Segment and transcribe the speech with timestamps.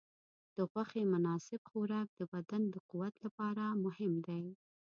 [0.55, 4.43] د غوښې مناسب خوراک د بدن د قوت لپاره مهم دی.